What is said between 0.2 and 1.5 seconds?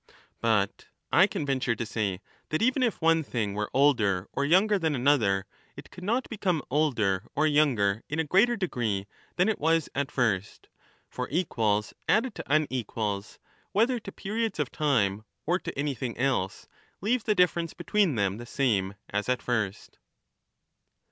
But I can